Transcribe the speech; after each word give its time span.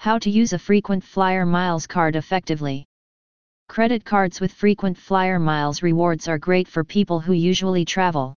How 0.00 0.18
to 0.20 0.30
use 0.30 0.54
a 0.54 0.58
frequent 0.58 1.04
flyer 1.04 1.44
miles 1.44 1.86
card 1.86 2.16
effectively. 2.16 2.86
Credit 3.68 4.02
cards 4.02 4.40
with 4.40 4.50
frequent 4.50 4.96
flyer 4.96 5.38
miles 5.38 5.82
rewards 5.82 6.26
are 6.26 6.38
great 6.38 6.66
for 6.68 6.82
people 6.82 7.20
who 7.20 7.34
usually 7.34 7.84
travel. 7.84 8.34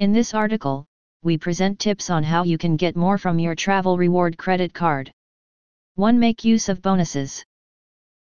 In 0.00 0.12
this 0.12 0.34
article, 0.34 0.84
we 1.22 1.38
present 1.38 1.78
tips 1.78 2.10
on 2.10 2.24
how 2.24 2.42
you 2.42 2.58
can 2.58 2.74
get 2.76 2.96
more 2.96 3.16
from 3.16 3.38
your 3.38 3.54
travel 3.54 3.96
reward 3.96 4.36
credit 4.36 4.74
card. 4.74 5.12
1. 5.94 6.18
Make 6.18 6.44
use 6.44 6.68
of 6.68 6.82
bonuses. 6.82 7.44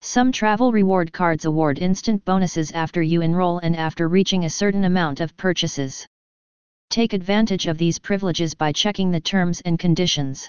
Some 0.00 0.32
travel 0.32 0.72
reward 0.72 1.12
cards 1.12 1.44
award 1.44 1.78
instant 1.78 2.24
bonuses 2.24 2.72
after 2.72 3.02
you 3.02 3.20
enroll 3.20 3.58
and 3.58 3.76
after 3.76 4.08
reaching 4.08 4.46
a 4.46 4.56
certain 4.62 4.84
amount 4.84 5.20
of 5.20 5.36
purchases. 5.36 6.06
Take 6.88 7.12
advantage 7.12 7.66
of 7.66 7.76
these 7.76 7.98
privileges 7.98 8.54
by 8.54 8.72
checking 8.72 9.10
the 9.10 9.20
terms 9.20 9.60
and 9.66 9.78
conditions. 9.78 10.48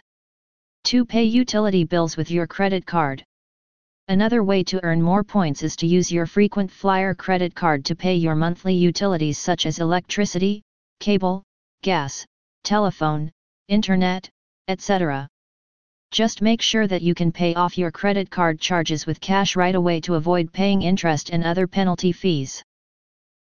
2. 0.88 1.04
Pay 1.04 1.26
utility 1.26 1.84
bills 1.84 2.16
with 2.16 2.32
your 2.32 2.48
credit 2.48 2.86
card. 2.86 3.22
Another 4.08 4.42
way 4.42 4.64
to 4.64 4.82
earn 4.86 5.02
more 5.02 5.22
points 5.22 5.62
is 5.62 5.76
to 5.76 5.86
use 5.86 6.10
your 6.10 6.26
frequent 6.26 6.72
flyer 6.72 7.14
credit 7.14 7.54
card 7.54 7.84
to 7.84 7.94
pay 7.94 8.16
your 8.16 8.36
monthly 8.36 8.74
utilities 8.74 9.38
such 9.38 9.66
as 9.66 9.80
electricity, 9.80 10.62
cable, 11.02 11.44
gas, 11.84 12.26
telephone, 12.64 13.30
internet, 13.68 14.30
etc. 14.70 15.28
Just 16.12 16.42
make 16.42 16.62
sure 16.62 16.88
that 16.88 17.02
you 17.02 17.14
can 17.14 17.34
pay 17.34 17.54
off 17.54 17.78
your 17.78 17.92
credit 17.92 18.30
card 18.30 18.58
charges 18.62 19.06
with 19.06 19.20
cash 19.20 19.58
right 19.58 19.76
away 19.76 20.00
to 20.00 20.16
avoid 20.16 20.54
paying 20.54 20.84
interest 20.84 21.32
and 21.32 21.44
other 21.44 21.68
penalty 21.68 22.14
fees. 22.14 22.64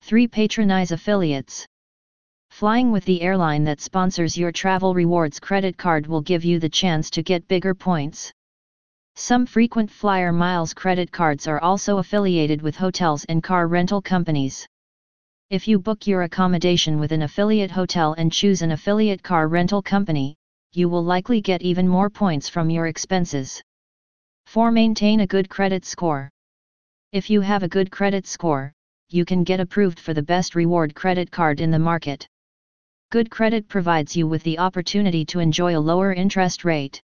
3. 0.04 0.27
Patronize 0.27 0.91
affiliates. 0.91 1.66
Flying 2.52 2.91
with 2.91 3.05
the 3.05 3.22
airline 3.22 3.64
that 3.64 3.82
sponsors 3.82 4.38
your 4.38 4.52
travel 4.52 4.94
rewards 4.94 5.40
credit 5.40 5.78
card 5.78 6.05
will 6.05 6.22
give 6.22 6.46
you 6.46 6.60
the 6.60 6.70
chance 6.70 7.10
to 7.10 7.24
get 7.24 7.48
bigger 7.48 7.74
points. 7.74 8.32
Some 9.16 9.48
frequent 9.48 9.90
flyer 9.90 10.32
miles 10.32 10.74
credit 10.74 11.12
cards 11.12 11.48
are 11.48 11.60
also 11.60 11.98
affiliated 11.98 12.62
with 12.62 12.76
hotels 12.76 13.26
and 13.26 13.41
car 13.41 13.68
rental 13.68 14.02
companies. 14.02 14.68
If 15.49 15.68
you 15.68 15.79
book 15.79 16.05
your 16.05 16.22
accommodation 16.22 16.99
with 16.99 17.12
an 17.12 17.24
affiliate 17.24 17.72
hotel 17.72 18.13
and 18.13 18.32
choose 18.32 18.62
an 18.62 18.72
affiliate 18.72 19.24
car 19.24 19.48
rental 19.48 19.82
company, 19.82 20.35
you 20.72 20.88
will 20.88 21.04
likely 21.04 21.41
get 21.41 21.63
even 21.63 21.88
more 21.88 22.10
points 22.10 22.48
from 22.48 22.70
your 22.70 22.88
expenses. 22.88 23.62
4. 24.46 24.72
Maintain 24.72 25.22
a 25.22 25.27
good 25.27 25.49
credit 25.49 25.84
score. 25.84 26.29
If 27.12 27.29
you 27.29 27.41
have 27.41 27.63
a 27.63 27.68
good 27.68 27.90
credit 27.90 28.27
score, 28.27 28.72
you 29.10 29.26
can 29.26 29.44
get 29.44 29.60
approved 29.60 29.99
for 29.99 30.13
the 30.13 30.22
best 30.24 30.54
reward 30.54 30.94
credit 30.94 31.32
card 31.32 31.60
in 31.60 31.72
the 31.72 31.79
market. 31.79 32.27
Good 33.12 33.29
credit 33.29 33.67
provides 33.67 34.15
you 34.15 34.26
with 34.26 34.41
the 34.43 34.57
opportunity 34.57 35.26
to 35.26 35.40
enjoy 35.40 35.77
a 35.77 35.85
lower 35.91 36.13
interest 36.13 36.63
rate. 36.63 37.01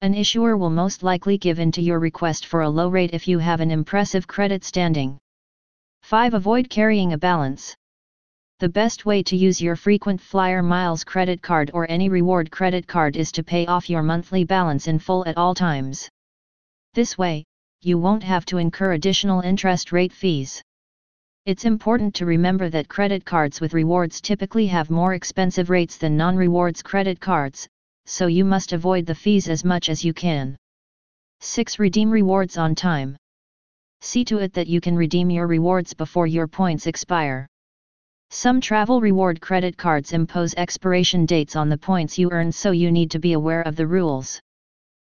An 0.00 0.14
issuer 0.14 0.56
will 0.56 0.70
most 0.70 1.02
likely 1.02 1.36
give 1.36 1.58
in 1.58 1.70
to 1.72 1.82
your 1.82 1.98
request 1.98 2.46
for 2.46 2.62
a 2.62 2.70
low 2.70 2.88
rate 2.88 3.10
if 3.12 3.28
you 3.28 3.38
have 3.38 3.60
an 3.60 3.70
impressive 3.70 4.26
credit 4.26 4.64
standing. 4.64 5.18
5. 6.04 6.32
Avoid 6.32 6.70
carrying 6.70 7.12
a 7.12 7.18
balance. 7.18 7.76
The 8.60 8.70
best 8.70 9.04
way 9.04 9.22
to 9.24 9.36
use 9.36 9.60
your 9.60 9.76
frequent 9.76 10.18
flyer 10.18 10.62
miles 10.62 11.04
credit 11.04 11.42
card 11.42 11.70
or 11.74 11.86
any 11.90 12.08
reward 12.08 12.50
credit 12.50 12.86
card 12.86 13.14
is 13.14 13.30
to 13.32 13.44
pay 13.44 13.66
off 13.66 13.90
your 13.90 14.02
monthly 14.02 14.44
balance 14.44 14.88
in 14.88 14.98
full 14.98 15.28
at 15.28 15.36
all 15.36 15.54
times. 15.54 16.08
This 16.94 17.18
way, 17.18 17.44
you 17.82 17.98
won't 17.98 18.22
have 18.22 18.46
to 18.46 18.56
incur 18.56 18.94
additional 18.94 19.42
interest 19.42 19.92
rate 19.92 20.14
fees. 20.14 20.62
It's 21.48 21.64
important 21.64 22.14
to 22.16 22.26
remember 22.26 22.68
that 22.68 22.90
credit 22.90 23.24
cards 23.24 23.58
with 23.58 23.72
rewards 23.72 24.20
typically 24.20 24.66
have 24.66 24.90
more 24.90 25.14
expensive 25.14 25.70
rates 25.70 25.96
than 25.96 26.14
non-rewards 26.14 26.82
credit 26.82 27.20
cards, 27.20 27.66
so 28.04 28.26
you 28.26 28.44
must 28.44 28.74
avoid 28.74 29.06
the 29.06 29.14
fees 29.14 29.48
as 29.48 29.64
much 29.64 29.88
as 29.88 30.04
you 30.04 30.12
can. 30.12 30.58
6. 31.40 31.78
Redeem 31.78 32.10
rewards 32.10 32.58
on 32.58 32.74
time. 32.74 33.16
See 34.02 34.26
to 34.26 34.36
it 34.36 34.52
that 34.52 34.66
you 34.66 34.82
can 34.82 34.94
redeem 34.94 35.30
your 35.30 35.46
rewards 35.46 35.94
before 35.94 36.26
your 36.26 36.46
points 36.46 36.86
expire. 36.86 37.46
Some 38.28 38.60
travel 38.60 39.00
reward 39.00 39.40
credit 39.40 39.78
cards 39.78 40.12
impose 40.12 40.52
expiration 40.52 41.24
dates 41.24 41.56
on 41.56 41.70
the 41.70 41.78
points 41.78 42.18
you 42.18 42.30
earn 42.30 42.52
so 42.52 42.72
you 42.72 42.92
need 42.92 43.10
to 43.12 43.18
be 43.18 43.32
aware 43.32 43.62
of 43.62 43.74
the 43.74 43.86
rules. 43.86 44.38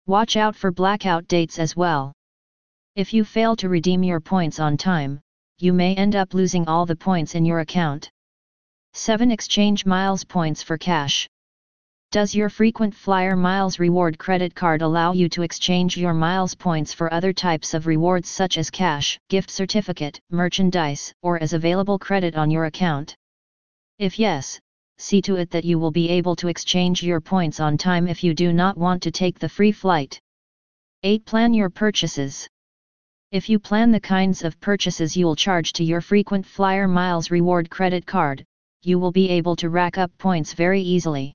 Watch 0.06 0.36
out 0.36 0.54
for 0.54 0.70
blackout 0.70 1.26
dates 1.26 1.58
as 1.58 1.74
well. 1.74 2.12
If 2.94 3.12
you 3.12 3.24
fail 3.24 3.56
to 3.56 3.68
redeem 3.68 4.04
your 4.04 4.20
points 4.20 4.60
on 4.60 4.76
time, 4.76 5.20
you 5.62 5.72
may 5.72 5.94
end 5.94 6.16
up 6.16 6.34
losing 6.34 6.66
all 6.66 6.86
the 6.86 6.96
points 6.96 7.34
in 7.34 7.44
your 7.44 7.60
account. 7.60 8.10
7. 8.94 9.30
Exchange 9.30 9.84
miles 9.84 10.24
points 10.24 10.62
for 10.62 10.78
cash. 10.78 11.28
Does 12.12 12.34
your 12.34 12.48
frequent 12.48 12.92
flyer 12.92 13.36
miles 13.36 13.78
reward 13.78 14.18
credit 14.18 14.54
card 14.54 14.82
allow 14.82 15.12
you 15.12 15.28
to 15.28 15.42
exchange 15.42 15.96
your 15.96 16.12
miles 16.12 16.56
points 16.56 16.92
for 16.92 17.12
other 17.12 17.32
types 17.32 17.72
of 17.72 17.86
rewards 17.86 18.28
such 18.28 18.58
as 18.58 18.68
cash, 18.68 19.16
gift 19.28 19.48
certificate, 19.48 20.18
merchandise, 20.30 21.12
or 21.22 21.40
as 21.40 21.52
available 21.52 22.00
credit 22.00 22.34
on 22.34 22.50
your 22.50 22.64
account? 22.64 23.14
If 23.98 24.18
yes, 24.18 24.58
see 24.98 25.22
to 25.22 25.36
it 25.36 25.50
that 25.50 25.64
you 25.64 25.78
will 25.78 25.92
be 25.92 26.08
able 26.08 26.34
to 26.36 26.48
exchange 26.48 27.02
your 27.02 27.20
points 27.20 27.60
on 27.60 27.78
time 27.78 28.08
if 28.08 28.24
you 28.24 28.34
do 28.34 28.52
not 28.52 28.76
want 28.76 29.02
to 29.04 29.12
take 29.12 29.38
the 29.38 29.48
free 29.48 29.72
flight. 29.72 30.18
8. 31.04 31.24
Plan 31.24 31.54
your 31.54 31.70
purchases. 31.70 32.48
If 33.32 33.48
you 33.48 33.60
plan 33.60 33.92
the 33.92 34.00
kinds 34.00 34.42
of 34.42 34.58
purchases 34.58 35.16
you'll 35.16 35.36
charge 35.36 35.72
to 35.74 35.84
your 35.84 36.00
frequent 36.00 36.44
flyer 36.44 36.88
miles 36.88 37.30
reward 37.30 37.70
credit 37.70 38.04
card, 38.04 38.44
you 38.82 38.98
will 38.98 39.12
be 39.12 39.28
able 39.28 39.54
to 39.54 39.70
rack 39.70 39.98
up 39.98 40.10
points 40.18 40.52
very 40.52 40.82
easily. 40.82 41.32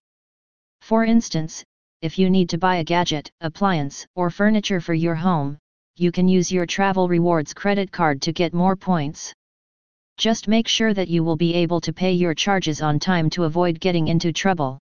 For 0.81 1.05
instance, 1.05 1.63
if 2.01 2.19
you 2.19 2.29
need 2.29 2.49
to 2.49 2.57
buy 2.57 2.75
a 2.77 2.83
gadget, 2.83 3.31
appliance, 3.39 4.05
or 4.13 4.29
furniture 4.29 4.81
for 4.81 4.93
your 4.93 5.15
home, 5.15 5.57
you 5.95 6.11
can 6.11 6.27
use 6.27 6.51
your 6.51 6.65
travel 6.65 7.07
rewards 7.07 7.53
credit 7.53 7.93
card 7.93 8.21
to 8.23 8.33
get 8.33 8.53
more 8.53 8.75
points. 8.75 9.33
Just 10.17 10.49
make 10.49 10.67
sure 10.67 10.93
that 10.93 11.07
you 11.07 11.23
will 11.23 11.37
be 11.37 11.53
able 11.53 11.79
to 11.79 11.93
pay 11.93 12.11
your 12.11 12.33
charges 12.33 12.81
on 12.81 12.99
time 12.99 13.29
to 13.29 13.45
avoid 13.45 13.79
getting 13.79 14.09
into 14.09 14.33
trouble. 14.33 14.79